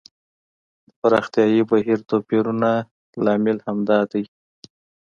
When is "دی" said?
4.11-4.23